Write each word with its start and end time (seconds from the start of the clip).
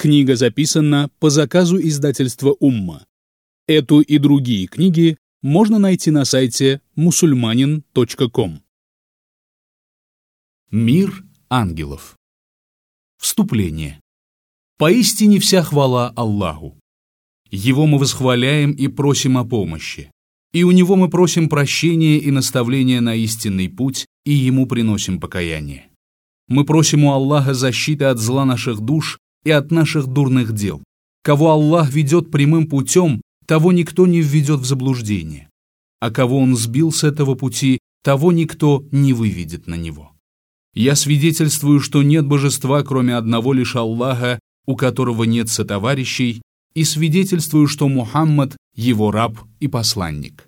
Книга 0.00 0.36
записана 0.36 1.10
по 1.18 1.28
заказу 1.28 1.76
издательства 1.76 2.54
«Умма». 2.60 3.04
Эту 3.66 4.00
и 4.00 4.18
другие 4.18 4.68
книги 4.68 5.18
можно 5.42 5.80
найти 5.80 6.12
на 6.12 6.24
сайте 6.24 6.80
musulmanin.com. 6.96 8.62
Мир 10.70 11.24
ангелов. 11.50 12.16
Вступление. 13.20 14.00
Поистине 14.76 15.40
вся 15.40 15.64
хвала 15.64 16.10
Аллаху. 16.10 16.78
Его 17.50 17.86
мы 17.88 17.98
восхваляем 17.98 18.70
и 18.70 18.86
просим 18.86 19.36
о 19.36 19.44
помощи. 19.44 20.12
И 20.52 20.62
у 20.62 20.70
Него 20.70 20.94
мы 20.94 21.10
просим 21.10 21.48
прощения 21.48 22.18
и 22.18 22.30
наставления 22.30 23.00
на 23.00 23.16
истинный 23.16 23.68
путь, 23.68 24.06
и 24.24 24.30
Ему 24.30 24.68
приносим 24.68 25.18
покаяние. 25.18 25.90
Мы 26.46 26.64
просим 26.64 27.02
у 27.02 27.12
Аллаха 27.12 27.52
защиты 27.52 28.04
от 28.04 28.18
зла 28.18 28.44
наших 28.44 28.78
душ 28.78 29.18
и 29.44 29.50
от 29.50 29.70
наших 29.70 30.06
дурных 30.06 30.52
дел. 30.52 30.82
Кого 31.22 31.50
Аллах 31.50 31.92
ведет 31.92 32.30
прямым 32.30 32.66
путем, 32.66 33.20
того 33.46 33.72
никто 33.72 34.06
не 34.06 34.20
введет 34.20 34.60
в 34.60 34.64
заблуждение. 34.64 35.48
А 36.00 36.10
кого 36.10 36.38
Он 36.38 36.56
сбил 36.56 36.92
с 36.92 37.04
этого 37.04 37.34
пути, 37.34 37.78
того 38.02 38.32
никто 38.32 38.84
не 38.92 39.12
выведет 39.12 39.66
на 39.66 39.74
него. 39.74 40.12
Я 40.74 40.94
свидетельствую, 40.94 41.80
что 41.80 42.02
нет 42.02 42.26
божества, 42.26 42.82
кроме 42.82 43.16
одного 43.16 43.52
лишь 43.52 43.74
Аллаха, 43.74 44.38
у 44.66 44.76
которого 44.76 45.24
нет 45.24 45.48
сотоварищей, 45.48 46.42
и 46.74 46.84
свидетельствую, 46.84 47.66
что 47.66 47.88
Мухаммад– 47.88 48.56
его 48.76 49.10
раб 49.10 49.38
и 49.60 49.66
посланник. 49.66 50.46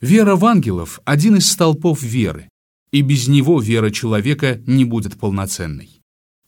Вера 0.00 0.36
в 0.36 0.44
ангелов– 0.44 1.00
один 1.04 1.36
из 1.36 1.50
столпов 1.50 2.02
веры, 2.02 2.48
и 2.92 3.00
без 3.00 3.28
него 3.28 3.60
вера 3.60 3.90
человека 3.90 4.60
не 4.66 4.84
будет 4.84 5.18
полноценной. 5.18 5.97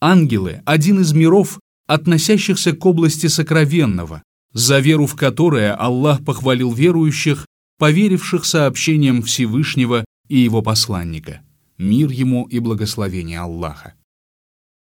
Ангелы– 0.03 0.63
один 0.65 1.01
из 1.01 1.13
миров, 1.13 1.61
относящихся 1.87 2.73
к 2.73 2.87
области 2.87 3.27
сокровенного, 3.27 4.23
за 4.55 4.79
веру 4.79 5.05
в 5.05 5.15
которое 5.15 5.75
Аллах 5.75 6.25
похвалил 6.25 6.73
верующих, 6.73 7.47
поверивших 7.79 8.47
сообщениям 8.47 9.23
Всевышнего 9.23 10.07
и 10.29 10.39
его 10.39 10.63
посланника. 10.63 11.43
Мир 11.77 12.11
ему 12.11 12.45
и 12.45 12.61
благословение 12.61 13.41
Аллаха. 13.41 13.95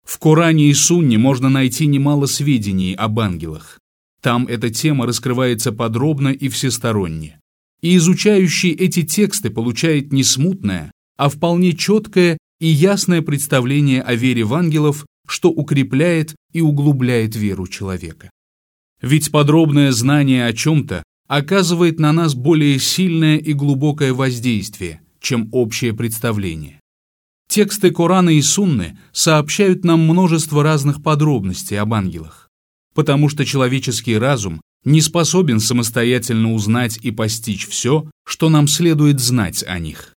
В 0.04 0.18
Коране 0.18 0.68
и 0.68 0.74
Сунне 0.74 1.16
можно 1.16 1.48
найти 1.48 1.86
немало 1.86 2.26
сведений 2.26 2.92
об 2.94 3.18
ангелах. 3.18 3.78
Там 4.20 4.46
эта 4.46 4.68
тема 4.68 5.06
раскрывается 5.06 5.72
подробно 5.72 6.28
и 6.28 6.48
всесторонне. 6.48 7.40
И 7.80 7.96
изучающий 7.96 8.72
эти 8.72 9.02
тексты 9.02 9.48
получает 9.48 10.12
не 10.12 10.24
смутное, 10.24 10.92
а 11.16 11.30
вполне 11.30 11.72
четкое 11.72 12.36
и 12.60 12.66
ясное 12.66 13.22
представление 13.22 14.02
о 14.02 14.14
вере 14.14 14.44
в 14.44 14.54
ангелов, 14.54 15.04
что 15.26 15.50
укрепляет 15.50 16.34
и 16.52 16.60
углубляет 16.60 17.36
веру 17.36 17.66
человека. 17.66 18.30
Ведь 19.02 19.30
подробное 19.30 19.92
знание 19.92 20.46
о 20.46 20.52
чем-то 20.52 21.02
оказывает 21.28 21.98
на 21.98 22.12
нас 22.12 22.34
более 22.34 22.78
сильное 22.78 23.36
и 23.36 23.52
глубокое 23.52 24.14
воздействие, 24.14 25.00
чем 25.20 25.48
общее 25.52 25.92
представление. 25.92 26.80
Тексты 27.48 27.90
Корана 27.90 28.30
и 28.30 28.42
Сунны 28.42 28.98
сообщают 29.12 29.84
нам 29.84 30.00
множество 30.00 30.62
разных 30.62 31.02
подробностей 31.02 31.78
об 31.78 31.94
ангелах, 31.94 32.48
потому 32.94 33.28
что 33.28 33.44
человеческий 33.44 34.16
разум 34.16 34.60
не 34.84 35.00
способен 35.00 35.60
самостоятельно 35.60 36.52
узнать 36.52 36.98
и 37.02 37.10
постичь 37.10 37.66
все, 37.66 38.08
что 38.24 38.48
нам 38.48 38.68
следует 38.68 39.20
знать 39.20 39.64
о 39.66 39.78
них. 39.78 40.15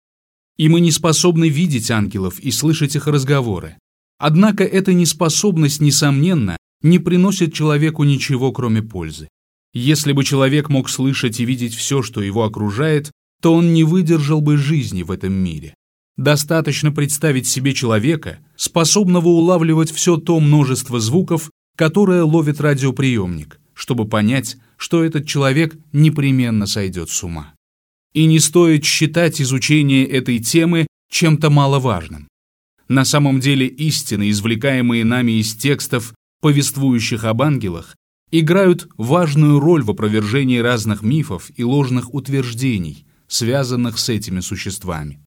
И 0.57 0.69
мы 0.69 0.79
не 0.79 0.91
способны 0.91 1.49
видеть 1.49 1.91
ангелов 1.91 2.39
и 2.39 2.51
слышать 2.51 2.95
их 2.95 3.07
разговоры. 3.07 3.77
Однако 4.17 4.63
эта 4.63 4.93
неспособность, 4.93 5.81
несомненно, 5.81 6.57
не 6.81 6.99
приносит 6.99 7.53
человеку 7.53 8.03
ничего, 8.03 8.51
кроме 8.51 8.81
пользы. 8.81 9.29
Если 9.73 10.11
бы 10.11 10.23
человек 10.23 10.69
мог 10.69 10.89
слышать 10.89 11.39
и 11.39 11.45
видеть 11.45 11.75
все, 11.75 12.01
что 12.01 12.21
его 12.21 12.43
окружает, 12.43 13.11
то 13.41 13.53
он 13.53 13.73
не 13.73 13.83
выдержал 13.83 14.41
бы 14.41 14.57
жизни 14.57 15.03
в 15.03 15.11
этом 15.11 15.33
мире. 15.33 15.75
Достаточно 16.17 16.91
представить 16.91 17.47
себе 17.47 17.75
человека, 17.75 18.39
способного 18.55 19.27
улавливать 19.27 19.91
все 19.91 20.17
то 20.17 20.39
множество 20.39 20.99
звуков, 20.99 21.51
которое 21.75 22.23
ловит 22.23 22.59
радиоприемник, 22.59 23.59
чтобы 23.75 24.07
понять, 24.07 24.57
что 24.77 25.03
этот 25.03 25.27
человек 25.27 25.77
непременно 25.93 26.65
сойдет 26.65 27.11
с 27.11 27.23
ума. 27.23 27.53
И 28.17 28.25
не 28.25 28.39
стоит 28.39 28.83
считать 28.83 29.39
изучение 29.39 30.03
этой 30.03 30.39
темы 30.39 30.87
чем-то 31.11 31.51
маловажным. 31.51 32.27
На 32.87 33.05
самом 33.05 33.39
деле 33.39 33.67
истины, 33.67 34.31
извлекаемые 34.31 35.05
нами 35.05 35.33
из 35.33 35.55
текстов, 35.55 36.15
повествующих 36.41 37.25
об 37.25 37.43
ангелах, 37.43 37.95
играют 38.31 38.87
важную 38.97 39.59
роль 39.59 39.83
в 39.83 39.91
опровержении 39.91 40.57
разных 40.57 41.03
мифов 41.03 41.51
и 41.55 41.63
ложных 41.63 42.11
утверждений, 42.11 43.05
связанных 43.27 43.99
с 43.99 44.09
этими 44.09 44.39
существами. 44.39 45.23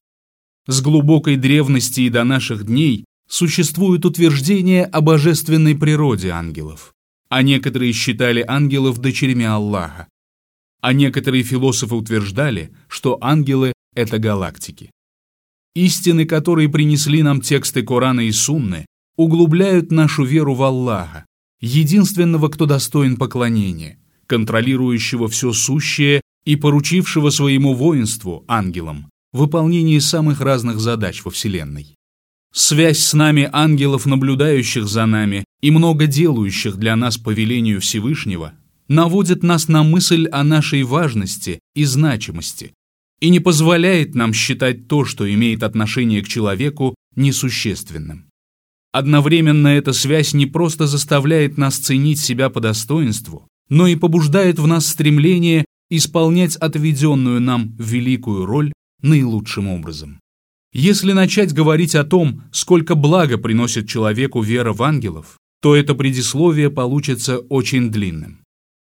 С 0.67 0.81
глубокой 0.81 1.37
древности 1.37 2.01
и 2.01 2.09
до 2.09 2.25
наших 2.25 2.65
дней 2.65 3.05
существуют 3.29 4.03
утверждения 4.03 4.83
о 4.83 4.99
божественной 4.99 5.77
природе 5.77 6.31
ангелов, 6.31 6.91
а 7.29 7.41
некоторые 7.41 7.93
считали 7.93 8.43
ангелов 8.45 8.97
дочерьми 8.97 9.45
Аллаха, 9.45 10.09
а 10.81 10.93
некоторые 10.93 11.43
философы 11.43 11.95
утверждали, 11.95 12.71
что 12.87 13.17
ангелы— 13.21 13.73
это 13.95 14.19
галактики. 14.19 14.91
Истины, 15.75 16.25
которые 16.25 16.67
принесли 16.67 17.23
нам 17.23 17.39
тексты 17.39 17.83
Корана 17.83 18.21
и 18.21 18.31
Сунны, 18.31 18.85
углубляют 19.15 19.91
нашу 19.91 20.23
веру 20.23 20.53
в 20.53 20.63
Аллаха, 20.63 21.25
единственного, 21.61 22.49
кто 22.49 22.65
достоин 22.65 23.15
поклонения, 23.15 23.99
контролирующего 24.27 25.27
все 25.29 25.53
сущее 25.53 26.21
и 26.43 26.55
поручившего 26.55 27.29
своему 27.29 27.73
воинству, 27.73 28.43
ангелам, 28.47 29.09
выполнении 29.31 29.99
самых 29.99 30.41
разных 30.41 30.79
задач 30.79 31.23
во 31.23 31.31
Вселенной. 31.31 31.95
Связь 32.53 32.99
с 32.99 33.13
нами 33.13 33.47
ангелов, 33.53 34.05
наблюдающих 34.05 34.85
за 34.85 35.05
нами 35.05 35.45
и 35.61 35.71
много 35.71 36.07
делающих 36.07 36.75
для 36.75 36.97
нас 36.97 37.17
по 37.17 37.29
велению 37.29 37.79
Всевышнего, 37.79 38.53
наводит 38.91 39.41
нас 39.41 39.69
на 39.69 39.83
мысль 39.83 40.27
о 40.27 40.43
нашей 40.43 40.83
важности 40.83 41.59
и 41.73 41.85
значимости 41.85 42.73
и 43.21 43.29
не 43.29 43.39
позволяет 43.39 44.15
нам 44.15 44.33
считать 44.33 44.89
то, 44.89 45.05
что 45.05 45.31
имеет 45.33 45.63
отношение 45.63 46.21
к 46.21 46.27
человеку, 46.27 46.95
несущественным. 47.15 48.25
Одновременно 48.91 49.69
эта 49.69 49.93
связь 49.93 50.33
не 50.33 50.45
просто 50.45 50.87
заставляет 50.87 51.57
нас 51.57 51.77
ценить 51.77 52.19
себя 52.19 52.49
по 52.49 52.59
достоинству, 52.59 53.47
но 53.69 53.87
и 53.87 53.95
побуждает 53.95 54.59
в 54.59 54.67
нас 54.67 54.87
стремление 54.87 55.63
исполнять 55.89 56.57
отведенную 56.57 57.39
нам 57.39 57.73
великую 57.79 58.45
роль 58.45 58.73
наилучшим 59.01 59.69
образом. 59.69 60.19
Если 60.73 61.13
начать 61.13 61.53
говорить 61.53 61.95
о 61.95 62.03
том, 62.03 62.43
сколько 62.51 62.95
блага 62.95 63.37
приносит 63.37 63.87
человеку 63.87 64.41
вера 64.41 64.73
в 64.73 64.83
ангелов, 64.83 65.37
то 65.61 65.77
это 65.77 65.95
предисловие 65.95 66.69
получится 66.69 67.37
очень 67.37 67.89
длинным. 67.89 68.40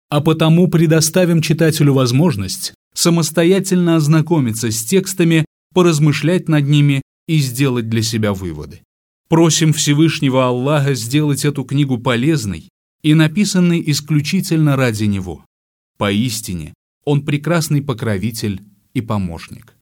А 0.09 0.21
потому 0.21 0.69
предоставим 0.69 1.43
читателю 1.43 1.95
возможность 1.95 2.75
самостоятельно 2.95 3.97
ознакомиться 3.97 4.71
с 4.71 4.85
текстами, 4.85 5.45
поразмышлять 5.75 6.49
над 6.49 6.67
ними 6.69 7.03
и 7.27 7.39
сделать 7.39 7.89
для 7.89 8.03
себя 8.03 8.33
выводы. 8.33 8.83
Просим 9.29 9.73
Всевышнего 9.73 10.47
Аллаха 10.47 10.95
сделать 10.95 11.45
эту 11.45 11.65
книгу 11.65 11.99
полезной 11.99 12.69
и 13.03 13.15
написанной 13.15 13.83
исключительно 13.91 14.77
ради 14.77 15.05
Него. 15.05 15.45
Поистине, 15.99 16.75
Он 17.05 17.25
прекрасный 17.25 17.83
покровитель 17.83 18.63
и 18.93 19.01
помощник. 19.01 19.75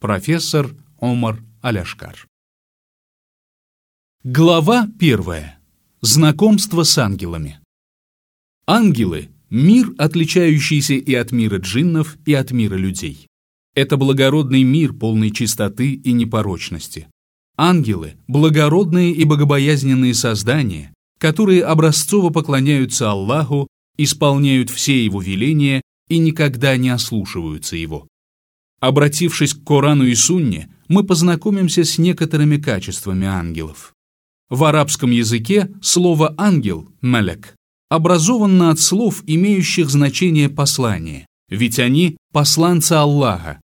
Профессор 0.00 0.70
Омар 1.00 1.42
Аляшкар. 1.60 2.26
Глава 4.22 4.88
первая. 4.98 5.58
Знакомство 6.00 6.84
с 6.84 6.96
ангелами. 6.98 7.60
Ангелы– 8.66 9.30
мир, 9.50 9.92
отличающийся 9.98 10.94
и 10.94 11.14
от 11.14 11.32
мира 11.32 11.58
джиннов, 11.58 12.16
и 12.26 12.34
от 12.34 12.50
мира 12.50 12.76
людей. 12.76 13.26
Это 13.74 13.96
благородный 13.96 14.62
мир, 14.62 14.92
полный 14.92 15.30
чистоты 15.30 15.92
и 15.92 16.12
непорочности. 16.12 17.08
Ангелы– 17.56 18.14
благородные 18.28 19.12
и 19.12 19.24
богобоязненные 19.24 20.14
создания, 20.14 20.94
которые 21.18 21.64
образцово 21.64 22.30
поклоняются 22.30 23.10
Аллаху, 23.10 23.68
исполняют 23.96 24.70
все 24.70 25.04
Его 25.04 25.20
веления 25.20 25.82
и 26.08 26.18
никогда 26.18 26.76
не 26.76 26.88
ослушиваются 26.88 27.76
Его. 27.76 28.06
Обратившись 28.80 29.54
к 29.54 29.64
Корану 29.64 30.04
и 30.04 30.14
Сунне, 30.14 30.72
мы 30.86 31.04
познакомимся 31.04 31.84
с 31.84 31.98
некоторыми 31.98 32.56
качествами 32.56 33.26
ангелов. 33.26 33.92
В 34.48 34.64
арабском 34.64 35.10
языке 35.10 35.70
слово 35.82 36.34
«ангел»– 36.38 36.88
«мелек» 37.02 37.57
образовано 37.88 38.70
от 38.70 38.80
слов, 38.80 39.22
имеющих 39.26 39.90
значение 39.90 40.48
послания, 40.48 41.26
ведь 41.48 41.78
они– 41.78 42.16
посланцы 42.32 42.92
Аллаха. 42.92 43.60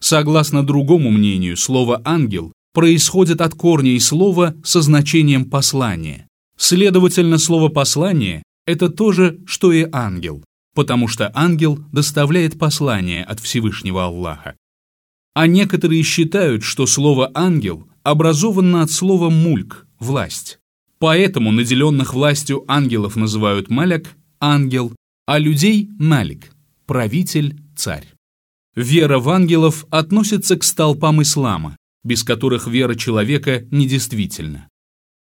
Согласно 0.00 0.64
другому 0.64 1.10
мнению, 1.10 1.56
слово 1.56 2.00
«ангел» 2.04 2.52
происходит 2.72 3.40
от 3.40 3.54
корня 3.54 3.92
и 3.92 3.98
слова 3.98 4.54
со 4.64 4.80
значением 4.80 5.44
послания. 5.44 6.26
Следовательно, 6.56 7.38
слово 7.38 7.68
«послание»— 7.68 8.42
это 8.66 8.88
то 8.88 9.12
же, 9.12 9.40
что 9.46 9.72
и 9.72 9.86
ангел, 9.90 10.44
потому 10.74 11.08
что 11.08 11.30
ангел 11.34 11.78
доставляет 11.92 12.58
послание 12.58 13.24
от 13.24 13.40
Всевышнего 13.40 14.04
Аллаха. 14.04 14.56
А 15.34 15.46
некоторые 15.46 16.02
считают, 16.02 16.62
что 16.62 16.86
слово 16.86 17.30
«ангел» 17.34 17.88
образовано 18.02 18.82
от 18.82 18.90
слова 18.90 19.30
«мульк»— 19.30 19.86
«власть». 19.98 20.59
Поэтому 21.00 21.50
наделенных 21.50 22.12
властью 22.12 22.64
ангелов 22.68 23.16
называют 23.16 23.70
маляк– 23.70 24.14
ангел, 24.40 24.94
а 25.26 25.38
людей– 25.38 25.88
малик– 25.98 26.52
правитель, 26.86 27.58
царь. 27.74 28.06
Вера 28.76 29.18
в 29.18 29.30
ангелов 29.30 29.86
относится 29.90 30.56
к 30.56 30.62
столпам 30.62 31.22
ислама, 31.22 31.78
без 32.04 32.22
которых 32.22 32.66
вера 32.66 32.94
человека 32.94 33.66
недействительна. 33.70 34.68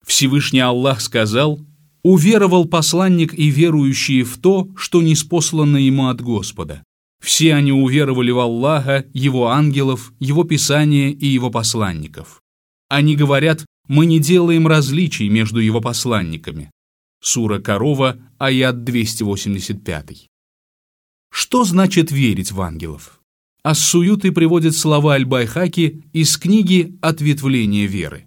Всевышний 0.07 0.61
Аллах 0.61 1.01
сказал 1.01 1.61
«Уверовал 2.03 2.67
посланник 2.67 3.33
и 3.33 3.49
верующие 3.49 4.23
в 4.23 4.37
то, 4.37 4.69
что 4.77 5.01
неспослано 5.01 5.79
ему 5.79 6.09
от 6.09 6.21
Господа. 6.21 6.85
Все 7.23 7.55
они 7.55 7.73
уверовали 7.73 8.31
в 8.31 8.39
Аллаха, 8.39 9.07
Его 9.15 9.49
ангелов, 9.49 10.13
Его 10.21 10.45
Писание 10.45 11.11
и 11.11 11.27
Его 11.27 11.51
посланников. 11.51 12.43
Они 12.91 13.17
говорят, 13.17 13.65
мы 13.89 14.07
не 14.07 14.19
делаем 14.19 14.67
различий 14.67 15.29
между 15.29 15.61
Его 15.61 15.81
посланниками». 15.81 16.71
Сура 17.21 17.59
Корова, 17.59 18.19
аят 18.39 18.85
285. 18.85 20.29
Что 21.33 21.65
значит 21.65 22.13
верить 22.13 22.53
в 22.53 22.61
ангелов? 22.61 23.21
Ас-Суюты 23.65 24.31
приводит 24.31 24.77
слова 24.77 25.15
Аль-Байхаки 25.15 26.05
из 26.13 26.37
книги 26.37 26.99
«Ответвление 27.01 27.87
веры». 27.87 28.27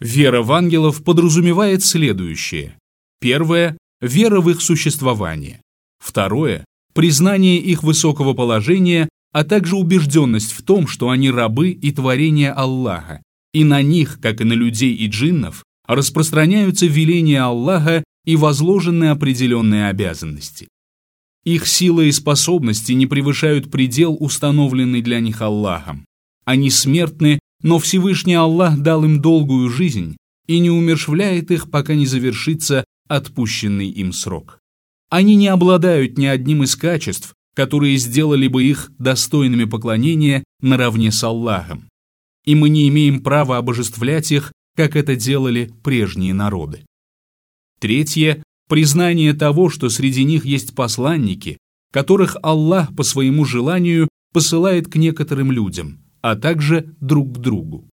Вера 0.00 0.42
в 0.42 0.52
ангелов 0.52 1.04
подразумевает 1.04 1.84
следующее. 1.84 2.76
Первое– 3.20 3.78
вера 4.00 4.40
в 4.40 4.50
их 4.50 4.60
существование. 4.60 5.62
Второе– 5.98 6.64
признание 6.94 7.58
их 7.58 7.82
высокого 7.82 8.34
положения, 8.34 9.08
а 9.32 9.44
также 9.44 9.76
убежденность 9.76 10.52
в 10.52 10.62
том, 10.62 10.88
что 10.88 11.10
они 11.10 11.30
рабы 11.30 11.70
и 11.70 11.92
творения 11.92 12.52
Аллаха, 12.52 13.22
и 13.56 13.64
на 13.64 13.80
них, 13.80 14.20
как 14.20 14.42
и 14.42 14.44
на 14.44 14.52
людей 14.52 14.92
и 14.94 15.06
джиннов, 15.06 15.64
распространяются 15.88 16.84
веления 16.84 17.42
Аллаха 17.42 18.04
и 18.26 18.36
возложенные 18.36 19.12
определенные 19.12 19.88
обязанности. 19.88 20.68
Их 21.42 21.66
сила 21.66 22.02
и 22.02 22.12
способности 22.12 22.92
не 22.92 23.06
превышают 23.06 23.70
предел, 23.70 24.14
установленный 24.20 25.00
для 25.00 25.20
них 25.20 25.40
Аллахом. 25.40 26.04
Они 26.44 26.68
смертны, 26.68 27.38
но 27.62 27.78
Всевышний 27.78 28.34
Аллах 28.34 28.76
дал 28.76 29.06
им 29.06 29.22
долгую 29.22 29.70
жизнь 29.70 30.18
и 30.46 30.58
не 30.58 30.68
умершвляет 30.68 31.50
их, 31.50 31.70
пока 31.70 31.94
не 31.94 32.04
завершится 32.04 32.84
отпущенный 33.08 33.88
им 33.88 34.12
срок. 34.12 34.58
Они 35.08 35.34
не 35.34 35.48
обладают 35.48 36.18
ни 36.18 36.26
одним 36.26 36.62
из 36.62 36.76
качеств, 36.76 37.32
которые 37.54 37.96
сделали 37.96 38.48
бы 38.48 38.64
их 38.64 38.92
достойными 38.98 39.64
поклонения 39.64 40.44
наравне 40.60 41.10
с 41.10 41.24
Аллахом. 41.24 41.88
И 42.46 42.54
мы 42.54 42.68
не 42.68 42.88
имеем 42.88 43.20
права 43.20 43.58
обожествлять 43.58 44.32
их, 44.32 44.52
как 44.76 44.96
это 44.96 45.16
делали 45.16 45.72
прежние 45.82 46.32
народы. 46.32 46.84
Третье 47.80 48.42
признание 48.68 49.32
того, 49.34 49.70
что 49.70 49.88
среди 49.88 50.24
них 50.24 50.44
есть 50.44 50.74
посланники, 50.74 51.58
которых 51.92 52.36
Аллах 52.42 52.94
по 52.94 53.02
своему 53.02 53.44
желанию 53.44 54.08
посылает 54.32 54.88
к 54.88 54.96
некоторым 54.96 55.52
людям, 55.52 56.00
а 56.20 56.36
также 56.36 56.94
друг 57.00 57.34
к 57.34 57.38
другу. 57.38 57.88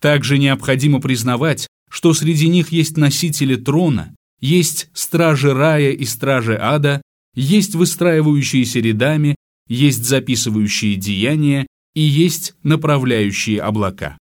Также 0.00 0.38
необходимо 0.38 1.00
признавать, 1.00 1.66
что 1.90 2.12
среди 2.14 2.48
них 2.48 2.70
есть 2.72 2.96
носители 2.96 3.56
трона, 3.56 4.14
есть 4.40 4.88
стражи 4.92 5.52
рая 5.52 5.92
и 5.92 6.04
стражи 6.04 6.56
ада, 6.56 7.02
есть 7.34 7.74
выстраивающиеся 7.74 8.80
рядами, 8.80 9.36
есть 9.68 10.04
записывающие 10.04 10.96
деяния 10.96 11.66
и 11.96 12.02
есть 12.02 12.54
направляющие 12.62 13.60
облака. 13.60 14.18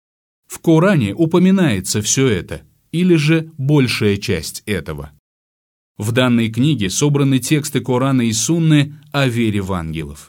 В 0.47 0.57
Коране 0.59 1.13
упоминается 1.13 2.01
все 2.01 2.27
это, 2.27 2.63
или 2.91 3.15
же 3.15 3.51
большая 3.59 4.17
часть 4.17 4.63
этого. 4.65 5.11
В 5.95 6.11
данной 6.11 6.49
книге 6.49 6.89
собраны 6.89 7.37
тексты 7.37 7.79
Корана 7.81 8.23
и 8.23 8.33
Сунны 8.33 8.95
о 9.11 9.27
вере 9.27 9.61
в 9.61 9.71
ангелов. 9.71 10.27